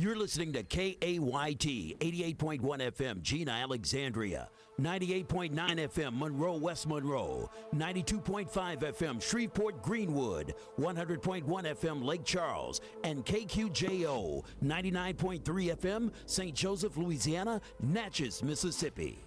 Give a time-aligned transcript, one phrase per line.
[0.00, 4.48] You're listening to KAYT 88.1 FM, Jena Alexandria,
[4.80, 14.42] 98.9 FM, Monroe, West Monroe, 92.5 FM, Shreveport, Greenwood, 100.1 FM, Lake Charles, and KQJO,
[14.64, 16.54] 99.3 FM, St.
[16.54, 19.18] Joseph, Louisiana, Natchez, Mississippi.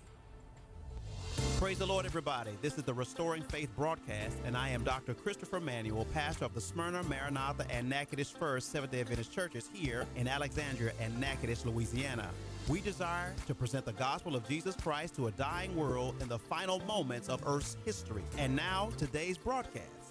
[1.59, 2.51] Praise the Lord, everybody.
[2.61, 5.13] This is the Restoring Faith broadcast, and I am Dr.
[5.13, 10.05] Christopher Manuel, pastor of the Smyrna, Maranatha, and Natchitoches First Seventh day Adventist churches here
[10.15, 12.29] in Alexandria and Natchitoches, Louisiana.
[12.67, 16.39] We desire to present the gospel of Jesus Christ to a dying world in the
[16.39, 18.23] final moments of Earth's history.
[18.37, 20.02] And now, today's broadcast.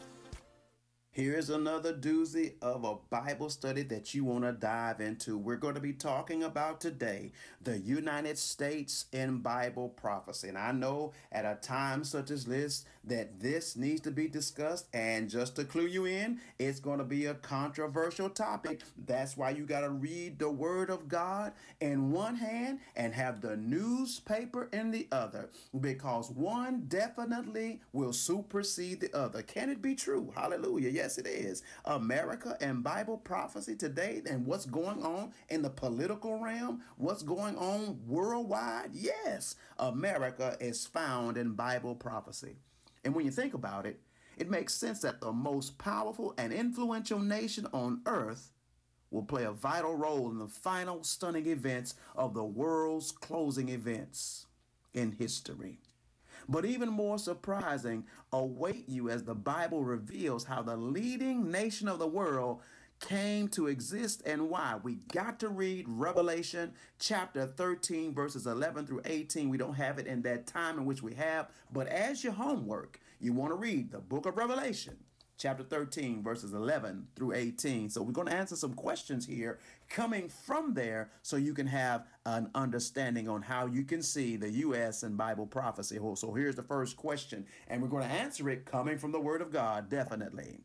[1.14, 5.36] Here's another doozy of a Bible study that you want to dive into.
[5.36, 10.48] We're going to be talking about today the United States in Bible prophecy.
[10.48, 14.86] And I know at a time such as this that this needs to be discussed.
[14.94, 18.82] And just to clue you in, it's going to be a controversial topic.
[19.06, 23.40] That's why you got to read the Word of God in one hand and have
[23.40, 29.42] the newspaper in the other, because one definitely will supersede the other.
[29.42, 30.32] Can it be true?
[30.34, 30.90] Hallelujah.
[30.90, 31.62] Yes, it is.
[31.84, 37.56] America and Bible prophecy today and what's going on in the political realm, what's going
[37.56, 38.90] on worldwide.
[38.92, 42.56] Yes, America is found in Bible prophecy.
[43.04, 44.00] And when you think about it,
[44.36, 48.50] it makes sense that the most powerful and influential nation on earth
[49.10, 54.46] will play a vital role in the final stunning events of the world's closing events
[54.94, 55.78] in history.
[56.48, 61.98] But even more surprising await you as the Bible reveals how the leading nation of
[61.98, 62.62] the world
[63.02, 64.78] came to exist and why.
[64.82, 69.50] We got to read Revelation chapter 13, verses 11 through 18.
[69.50, 73.00] We don't have it in that time in which we have, but as your homework,
[73.20, 74.96] you want to read the book of Revelation
[75.36, 77.90] chapter 13, verses 11 through 18.
[77.90, 79.58] So we're going to answer some questions here
[79.88, 84.50] coming from there so you can have an understanding on how you can see the
[84.50, 85.02] U.S.
[85.02, 85.98] and Bible prophecy.
[86.14, 89.42] So here's the first question, and we're going to answer it coming from the Word
[89.42, 90.60] of God, definitely.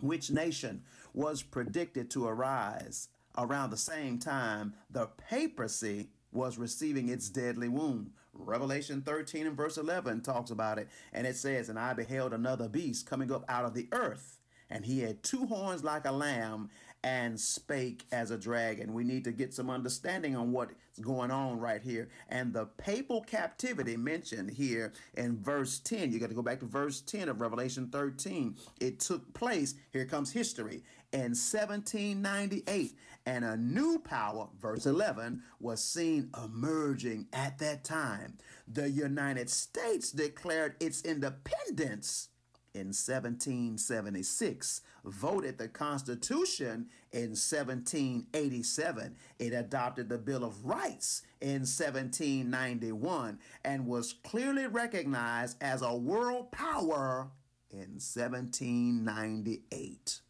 [0.00, 0.82] Which nation
[1.14, 8.10] was predicted to arise around the same time the papacy was receiving its deadly wound?
[8.32, 12.68] Revelation 13 and verse 11 talks about it, and it says, And I beheld another
[12.68, 14.38] beast coming up out of the earth,
[14.70, 16.70] and he had two horns like a lamb,
[17.02, 18.92] and spake as a dragon.
[18.92, 22.08] We need to get some understanding on what's going on right here.
[22.28, 26.66] And the papal captivity mentioned here in verse 10, you got to go back to
[26.66, 28.56] verse 10 of Revelation 13.
[28.80, 32.96] It took place, here comes history, in 1798.
[33.26, 38.38] And a new power, verse 11, was seen emerging at that time.
[38.66, 42.28] The United States declared its independence
[42.74, 49.16] in 1776, voted the Constitution in 1787.
[49.38, 56.50] It adopted the Bill of Rights in 1791 and was clearly recognized as a world
[56.52, 57.30] power
[57.70, 60.20] in 1798.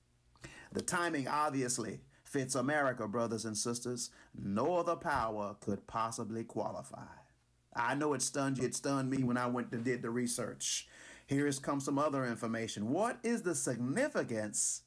[0.73, 4.11] The timing obviously fits America, brothers and sisters.
[4.35, 7.07] No other power could possibly qualify.
[7.75, 8.65] I know it stunned you.
[8.65, 10.89] It stunned me when I went and did the research.
[11.31, 12.91] Here's come some other information.
[12.91, 14.83] What is the significance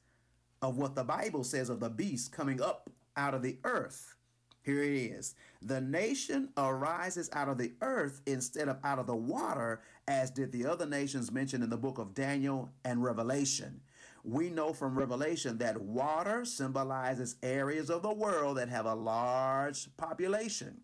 [0.62, 4.18] of what the Bible says of the beast coming up out of the earth?
[4.62, 5.36] Here it is.
[5.62, 10.52] The nation arises out of the earth instead of out of the water, as did
[10.52, 13.80] the other nations mentioned in the book of Daniel and Revelation
[14.24, 19.96] we know from Revelation that water symbolizes areas of the world that have a large
[19.98, 20.80] population.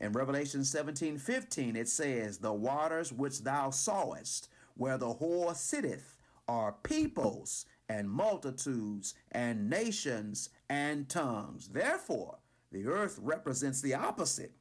[0.00, 6.16] In Revelation 17 15, it says, The waters which thou sawest, where the whore sitteth,
[6.48, 11.68] are peoples and multitudes and nations and tongues.
[11.68, 12.38] Therefore,
[12.72, 14.52] the earth represents the opposite.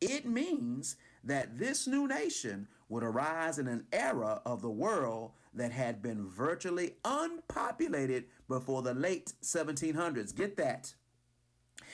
[0.00, 5.72] It means that this new nation would arise in an era of the world that
[5.72, 10.34] had been virtually unpopulated before the late 1700s.
[10.34, 10.94] Get that.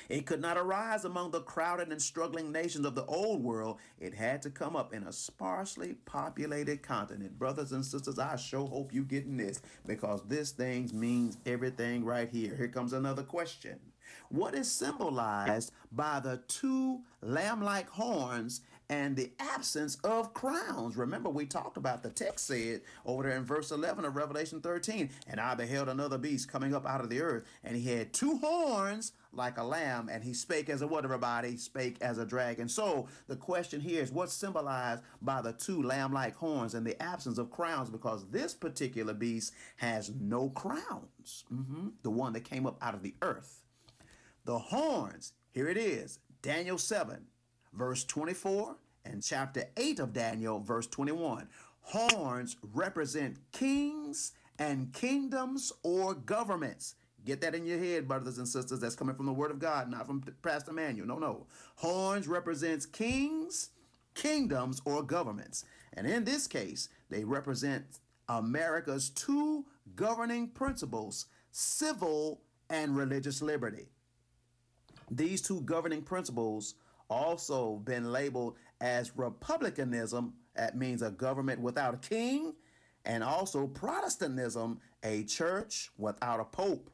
[0.09, 3.79] It could not arise among the crowded and struggling nations of the old world.
[3.99, 7.39] It had to come up in a sparsely populated continent.
[7.39, 12.29] Brothers and sisters, I sure hope you getting this because this thing means everything right
[12.29, 12.57] here.
[12.57, 13.79] Here comes another question.
[14.29, 20.97] What is symbolized by the two lamb-like horns and the absence of crowns.
[20.97, 25.09] Remember, we talked about the text said over there in verse 11 of Revelation 13,
[25.29, 28.39] and I beheld another beast coming up out of the earth, and he had two
[28.39, 31.57] horns like a lamb, and he spake as a what, everybody?
[31.57, 32.69] Spake as a dragon.
[32.69, 37.01] So the question here is what's symbolized by the two lamb like horns and the
[37.01, 37.91] absence of crowns?
[37.91, 41.45] Because this particular beast has no crowns.
[41.55, 41.91] Mm-hmm.
[42.03, 43.63] The one that came up out of the earth.
[44.47, 47.27] The horns, here it is, Daniel 7,
[47.73, 51.49] verse 24, and chapter 8 of Daniel, verse 21.
[51.83, 56.95] Horns represent kings and kingdoms or governments.
[57.25, 58.81] Get that in your head, brothers and sisters.
[58.81, 61.07] That's coming from the Word of God, not from Pastor Manuel.
[61.07, 61.47] No, no.
[61.77, 63.71] Horns represents kings,
[64.15, 65.65] kingdoms, or governments.
[65.93, 67.85] And in this case, they represent
[68.29, 72.41] America's two governing principles civil
[72.71, 73.89] and religious liberty.
[75.11, 76.75] These two governing principles
[77.11, 82.55] also been labeled as republicanism, that means a government without a king,
[83.05, 86.91] and also Protestantism, a church without a pope.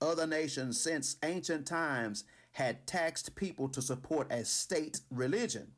[0.00, 5.72] Other nations since ancient times had taxed people to support a state religion.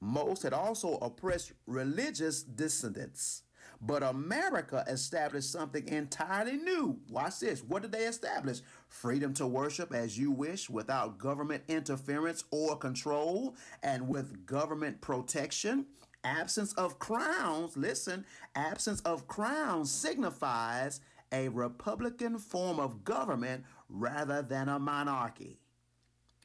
[0.00, 3.42] Most had also oppressed religious dissidents.
[3.80, 6.98] But America established something entirely new.
[7.08, 7.62] Watch this.
[7.62, 8.60] What did they establish?
[8.88, 15.86] Freedom to worship as you wish without government interference or control and with government protection.
[16.24, 18.24] Absence of crowns, listen,
[18.54, 21.00] absence of crowns signifies
[21.30, 25.60] a republican form of government rather than a monarchy.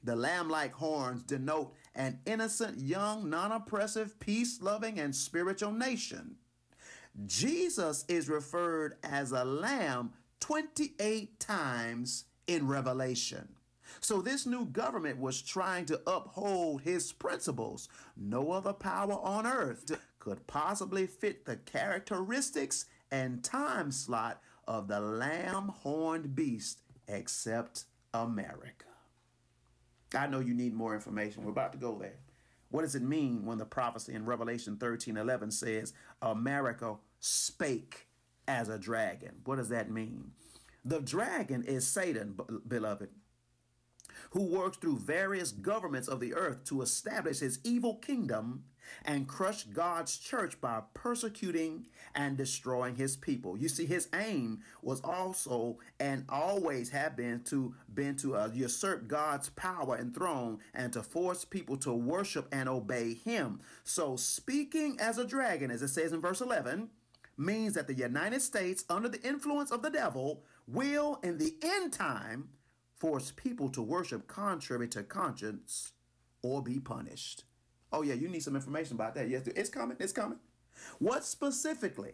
[0.03, 6.37] The lamb like horns denote an innocent, young, non oppressive, peace loving, and spiritual nation.
[7.25, 13.47] Jesus is referred as a lamb 28 times in Revelation.
[13.99, 17.89] So, this new government was trying to uphold his principles.
[18.15, 24.99] No other power on earth could possibly fit the characteristics and time slot of the
[25.01, 28.85] lamb horned beast except America.
[30.15, 31.43] I know you need more information.
[31.43, 32.19] We're about to go there.
[32.71, 38.07] What does it mean when the prophecy in Revelation 13 11 says, America spake
[38.47, 39.41] as a dragon?
[39.45, 40.31] What does that mean?
[40.83, 43.09] The dragon is Satan, beloved
[44.31, 48.63] who works through various governments of the earth to establish his evil kingdom
[49.05, 53.57] and crush God's church by persecuting and destroying his people.
[53.57, 59.07] You see, his aim was also and always have been to been to uh, usurp
[59.07, 63.59] God's power and throne and to force people to worship and obey him.
[63.83, 66.89] So, speaking as a dragon, as it says in verse 11,
[67.37, 71.91] means that the United States, under the influence of the devil, will in the end
[71.93, 72.49] time
[73.01, 75.93] force people to worship contrary to conscience
[76.43, 77.45] or be punished.
[77.91, 79.27] Oh, yeah, you need some information about that.
[79.27, 79.97] Yes, it's coming.
[79.99, 80.37] It's coming.
[80.99, 82.13] What specifically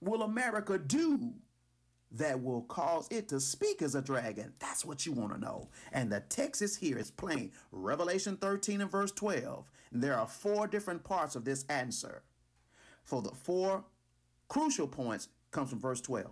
[0.00, 1.34] will America do
[2.12, 4.52] that will cause it to speak as a dragon?
[4.60, 5.70] That's what you want to know.
[5.92, 6.98] And the text is here.
[6.98, 7.50] It's plain.
[7.72, 9.68] Revelation 13 and verse 12.
[9.90, 12.22] There are four different parts of this answer.
[13.02, 13.82] For the four
[14.46, 16.30] crucial points comes from verse 12.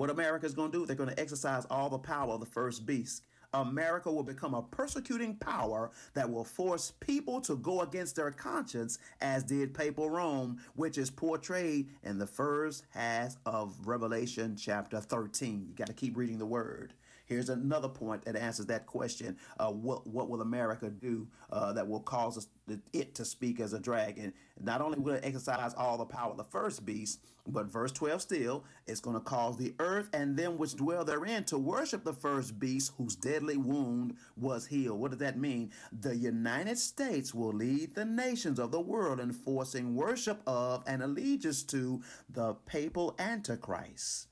[0.00, 2.46] What America is going to do, they're going to exercise all the power of the
[2.46, 3.22] first beast.
[3.52, 8.98] America will become a persecuting power that will force people to go against their conscience,
[9.20, 15.66] as did Papal Rome, which is portrayed in the first half of Revelation chapter 13.
[15.68, 16.94] You got to keep reading the word.
[17.30, 19.36] Here's another point that answers that question.
[19.56, 22.48] Uh, what, what will America do uh, that will cause us,
[22.92, 24.34] it to speak as a dragon?
[24.60, 28.20] Not only will it exercise all the power of the first beast, but verse 12
[28.20, 32.12] still, it's going to cause the earth and them which dwell therein to worship the
[32.12, 34.98] first beast whose deadly wound was healed.
[34.98, 35.70] What does that mean?
[36.00, 41.00] The United States will lead the nations of the world in forcing worship of and
[41.00, 44.26] allegiance to the papal antichrist.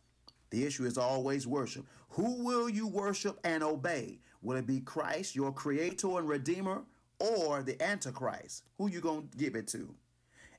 [0.51, 1.87] The issue is always worship.
[2.11, 4.19] Who will you worship and obey?
[4.43, 6.83] Will it be Christ, your creator and redeemer,
[7.19, 8.65] or the Antichrist?
[8.79, 9.95] Who you going to give it to?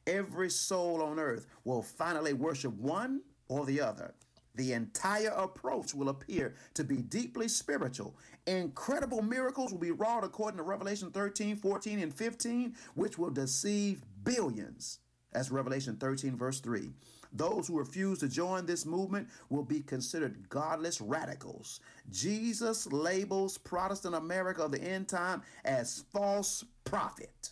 [0.08, 4.14] Every soul on earth will finally worship one or the other.
[4.56, 8.18] The entire approach will appear to be deeply spiritual.
[8.48, 14.02] Incredible miracles will be wrought according to Revelation 13, 14, and 15, which will deceive
[14.24, 15.00] billions.
[15.32, 16.90] That's Revelation 13, verse 3.
[17.32, 21.80] Those who refuse to join this movement will be considered godless radicals.
[22.10, 27.52] Jesus labels Protestant America of the end time as false prophet.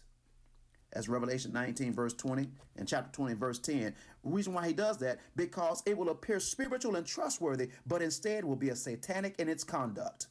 [0.93, 3.93] As Revelation 19, verse 20, and chapter 20, verse 10.
[4.23, 8.55] Reason why he does that, because it will appear spiritual and trustworthy, but instead will
[8.55, 10.27] be a satanic in its conduct.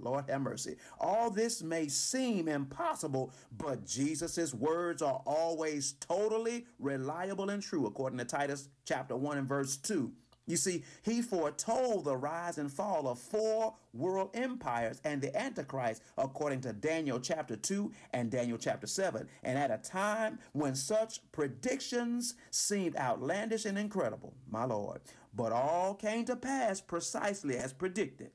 [0.00, 0.76] Lord have mercy.
[1.00, 8.18] All this may seem impossible, but Jesus' words are always totally reliable and true, according
[8.18, 10.12] to Titus chapter 1 and verse 2.
[10.48, 16.02] You see, he foretold the rise and fall of four world empires and the Antichrist,
[16.16, 19.28] according to Daniel chapter 2 and Daniel chapter 7.
[19.42, 25.02] And at a time when such predictions seemed outlandish and incredible, my Lord,
[25.34, 28.30] but all came to pass precisely as predicted.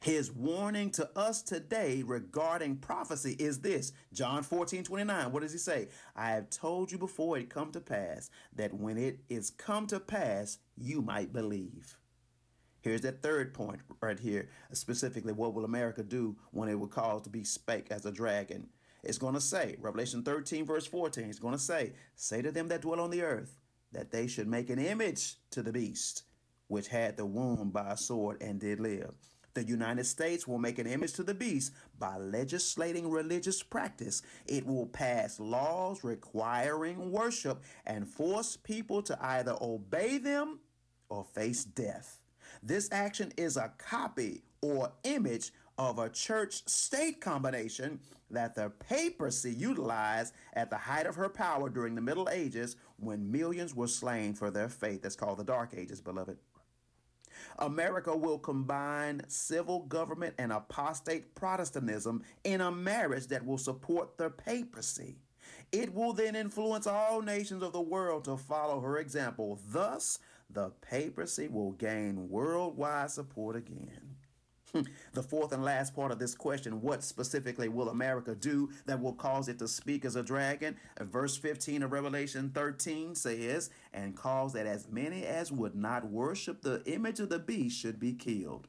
[0.00, 5.32] His warning to us today regarding prophecy is this John 14 29.
[5.32, 5.88] What does he say?
[6.14, 10.00] I have told you before it come to pass that when it is come to
[10.00, 11.96] pass, you might believe.
[12.80, 14.48] Here's that third point right here.
[14.72, 18.68] Specifically, what will America do when it will cause to be spake as a dragon?
[19.02, 22.68] It's going to say, Revelation 13, verse 14, it's going to say, Say to them
[22.68, 23.58] that dwell on the earth
[23.92, 26.24] that they should make an image to the beast,
[26.68, 29.14] which had the wound by a sword and did live.
[29.56, 34.20] The United States will make an image to the beast by legislating religious practice.
[34.44, 40.58] It will pass laws requiring worship and force people to either obey them
[41.08, 42.18] or face death.
[42.62, 49.54] This action is a copy or image of a church state combination that the papacy
[49.54, 54.34] utilized at the height of her power during the Middle Ages when millions were slain
[54.34, 55.00] for their faith.
[55.00, 56.36] That's called the Dark Ages, beloved.
[57.58, 64.30] America will combine civil government and apostate Protestantism in a marriage that will support the
[64.30, 65.16] papacy.
[65.72, 69.58] It will then influence all nations of the world to follow her example.
[69.68, 70.18] Thus,
[70.50, 74.16] the papacy will gain worldwide support again.
[75.12, 79.12] the fourth and last part of this question what specifically will America do that will
[79.12, 80.76] cause it to speak as a dragon?
[81.00, 86.62] Verse 15 of Revelation 13 says, And cause that as many as would not worship
[86.62, 88.68] the image of the beast should be killed.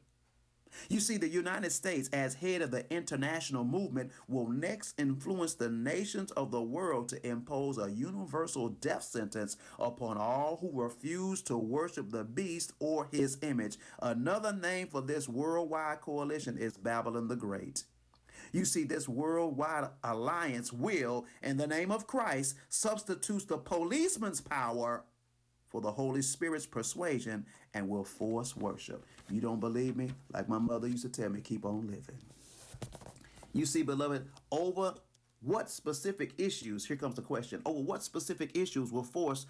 [0.90, 5.70] You see, the United States, as head of the international movement, will next influence the
[5.70, 11.58] nations of the world to impose a universal death sentence upon all who refuse to
[11.58, 13.78] worship the beast or his image.
[14.02, 17.84] Another name for this worldwide coalition is Babylon the Great.
[18.52, 25.04] You see, this worldwide alliance will, in the name of Christ, substitutes the policeman's power
[25.70, 29.06] for the Holy Spirit's persuasion and will force worship.
[29.30, 30.12] You don't believe me?
[30.34, 32.18] Like my mother used to tell me, keep on living.
[33.54, 34.94] You see, beloved, over
[35.42, 39.46] what specific issues, here comes the question, over what specific issues will force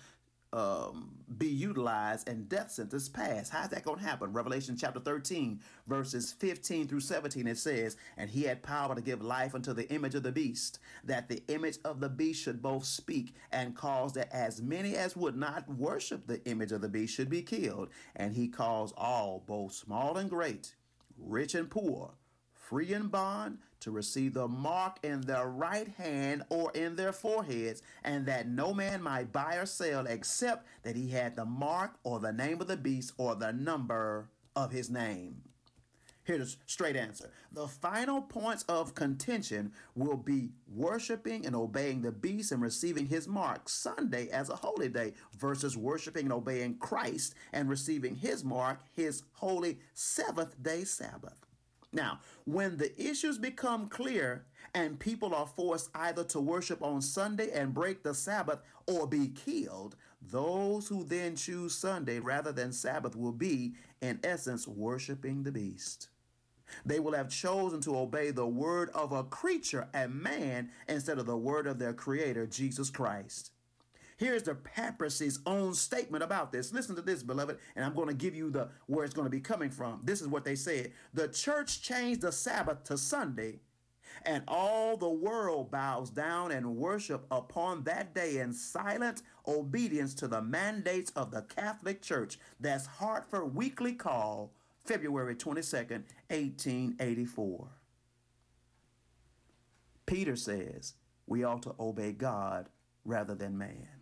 [0.53, 3.51] um, be utilized and death sentence passed.
[3.51, 4.31] How's that going to happen?
[4.31, 9.21] Revelation chapter 13, verses 15 through 17, it says, And he had power to give
[9.21, 12.85] life unto the image of the beast, that the image of the beast should both
[12.85, 17.13] speak and cause that as many as would not worship the image of the beast
[17.13, 17.89] should be killed.
[18.15, 20.75] And he caused all, both small and great,
[21.17, 22.11] rich and poor,
[22.53, 27.81] free and bond, to receive the mark in their right hand or in their foreheads,
[28.03, 32.19] and that no man might buy or sell except that he had the mark or
[32.19, 35.41] the name of the beast or the number of his name.
[36.27, 37.31] Here's the straight answer.
[37.53, 43.29] The final points of contention will be worshiping and obeying the beast and receiving his
[43.29, 48.81] mark Sunday as a holy day versus worshiping and obeying Christ and receiving his mark,
[48.93, 51.46] his holy seventh day Sabbath.
[51.93, 57.51] Now, when the issues become clear and people are forced either to worship on Sunday
[57.51, 63.15] and break the Sabbath or be killed, those who then choose Sunday rather than Sabbath
[63.15, 66.09] will be, in essence, worshiping the beast.
[66.85, 71.25] They will have chosen to obey the word of a creature, a man, instead of
[71.25, 73.51] the word of their creator, Jesus Christ.
[74.17, 76.73] Here's the papacy's own statement about this.
[76.73, 79.31] Listen to this, beloved, and I'm going to give you the where it's going to
[79.31, 80.01] be coming from.
[80.03, 80.91] This is what they said.
[81.13, 83.59] The church changed the Sabbath to Sunday,
[84.25, 90.27] and all the world bows down and worship upon that day in silent obedience to
[90.27, 92.39] the mandates of the Catholic Church.
[92.59, 94.51] That's Hartford Weekly Call,
[94.83, 97.67] February 22nd, 1884.
[100.07, 100.95] Peter says
[101.27, 102.69] we ought to obey God
[103.05, 103.96] rather than man.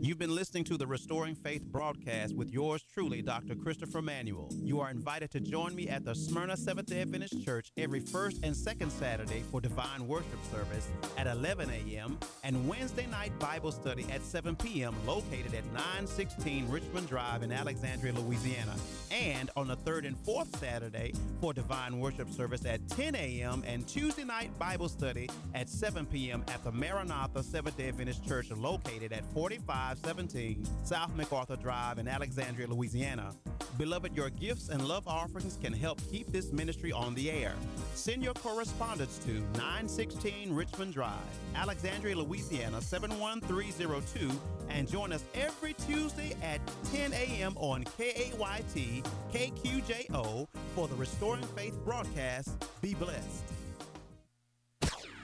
[0.00, 3.54] You've been listening to the Restoring Faith broadcast with yours truly, Dr.
[3.54, 4.48] Christopher Manuel.
[4.62, 8.40] You are invited to join me at the Smyrna Seventh day Adventist Church every first
[8.42, 12.18] and second Saturday for divine worship service at 11 a.m.
[12.42, 14.94] and Wednesday night Bible study at 7 p.m.
[15.06, 18.76] located at 916 Richmond Drive in Alexandria, Louisiana.
[19.10, 23.62] And on the third and fourth Saturday for divine worship service at 10 a.m.
[23.66, 26.44] and Tuesday night Bible study at 7 p.m.
[26.48, 32.08] at the Maranatha Seventh day Adventist Church located at 45 517 South MacArthur Drive in
[32.08, 33.34] Alexandria, Louisiana.
[33.76, 37.52] Beloved, your gifts and love offerings can help keep this ministry on the air.
[37.94, 41.12] Send your correspondence to 916 Richmond Drive,
[41.54, 44.30] Alexandria, Louisiana 71302,
[44.70, 46.60] and join us every Tuesday at
[46.90, 47.54] 10 a.m.
[47.58, 52.50] on KAYT KQJO for the Restoring Faith broadcast.
[52.80, 53.44] Be blessed.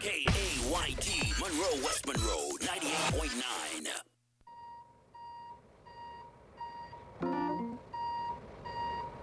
[0.00, 4.13] KAYT Monroe, West Monroe 98.9.